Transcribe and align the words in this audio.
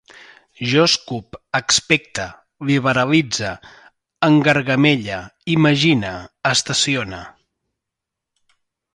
Jo 0.69 0.83
escup, 0.91 1.35
expecte, 1.57 2.23
liberalitze, 2.69 3.51
engargamelle, 4.27 5.19
imagine, 5.57 6.15
estacione 6.53 7.21